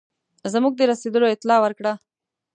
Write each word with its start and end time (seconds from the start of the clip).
زموږ 0.53 0.73
د 0.77 0.81
رسېدلو 0.91 1.31
اطلاع 1.35 1.59
ورکړه. 1.61 1.93